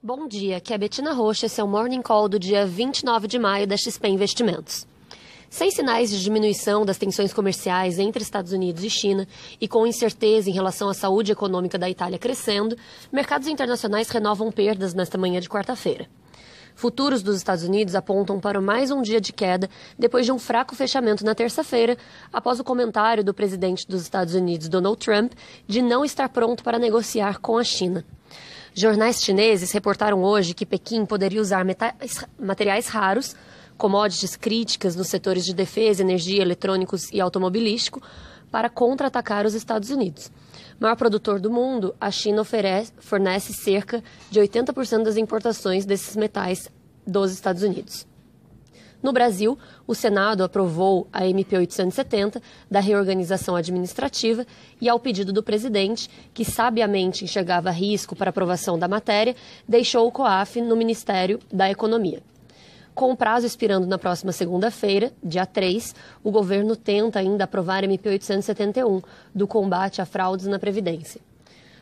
[0.00, 3.26] Bom dia, aqui é a Betina Rocha, esse é o Morning Call do dia 29
[3.26, 4.86] de maio da XP Investimentos.
[5.50, 9.26] Sem sinais de diminuição das tensões comerciais entre Estados Unidos e China
[9.60, 12.76] e com incerteza em relação à saúde econômica da Itália crescendo,
[13.10, 16.06] mercados internacionais renovam perdas nesta manhã de quarta-feira.
[16.76, 19.68] Futuros dos Estados Unidos apontam para mais um dia de queda
[19.98, 21.98] depois de um fraco fechamento na terça-feira,
[22.32, 25.32] após o comentário do presidente dos Estados Unidos, Donald Trump,
[25.66, 28.04] de não estar pronto para negociar com a China.
[28.74, 33.34] Jornais chineses reportaram hoje que Pequim poderia usar metais, materiais raros,
[33.76, 38.02] commodities críticas nos setores de defesa, energia, eletrônicos e automobilístico,
[38.50, 40.30] para contra-atacar os Estados Unidos.
[40.80, 46.70] Maior produtor do mundo, a China oferece, fornece cerca de 80% das importações desses metais
[47.06, 48.06] dos Estados Unidos.
[49.00, 54.44] No Brasil, o Senado aprovou a MP 870 da reorganização administrativa
[54.80, 59.36] e, ao pedido do presidente, que sabiamente enxergava risco para aprovação da matéria,
[59.68, 62.20] deixou o COAF no Ministério da Economia.
[62.92, 67.86] Com o prazo expirando na próxima segunda-feira, dia 3, o governo tenta ainda aprovar a
[67.86, 69.00] MP 871
[69.32, 71.20] do combate a fraudes na Previdência.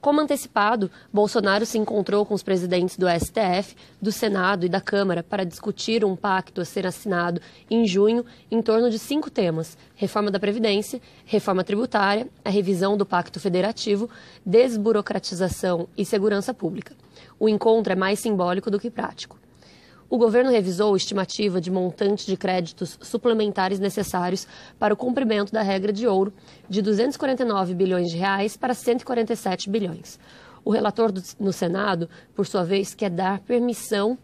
[0.00, 5.24] Como antecipado, Bolsonaro se encontrou com os presidentes do STF, do Senado e da Câmara
[5.24, 10.30] para discutir um pacto a ser assinado em junho em torno de cinco temas: reforma
[10.30, 14.08] da Previdência, reforma tributária, a revisão do Pacto Federativo,
[14.46, 16.94] desburocratização e segurança pública.
[17.38, 19.36] O encontro é mais simbólico do que prático.
[20.10, 24.46] O governo revisou a estimativa de montante de créditos suplementares necessários
[24.78, 26.32] para o cumprimento da regra de ouro
[26.66, 30.18] de 249 bilhões de reais para 147 bilhões.
[30.64, 34.16] O relator do, no Senado, por sua vez, quer dar permissão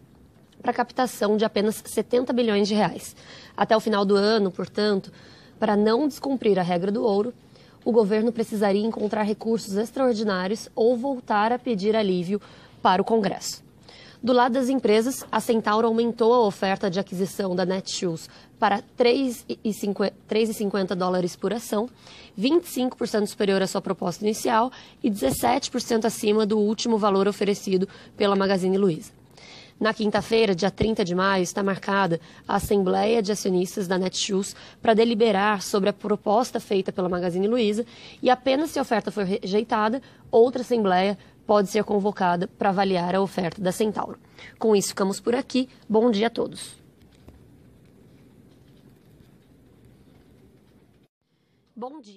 [0.62, 3.14] para a captação de apenas 70 bilhões de reais.
[3.54, 5.12] Até o final do ano, portanto,
[5.58, 7.34] para não descumprir a regra do ouro,
[7.84, 12.40] o governo precisaria encontrar recursos extraordinários ou voltar a pedir alívio
[12.80, 13.63] para o Congresso.
[14.24, 20.94] Do lado das empresas, a Centauro aumentou a oferta de aquisição da Netshoes para 3,50
[20.94, 21.90] dólares por ação,
[22.40, 27.86] 25% superior à sua proposta inicial e 17% acima do último valor oferecido
[28.16, 29.12] pela Magazine Luiza.
[29.78, 32.18] Na quinta-feira, dia 30 de maio, está marcada
[32.48, 37.84] a Assembleia de Acionistas da Netshoes para deliberar sobre a proposta feita pela Magazine Luiza
[38.22, 43.20] e apenas se a oferta for rejeitada, outra Assembleia pode ser convocada para avaliar a
[43.20, 44.18] oferta da Centauro.
[44.58, 45.68] Com isso, ficamos por aqui.
[45.88, 46.76] Bom dia a todos.
[51.76, 52.12] Bom dia.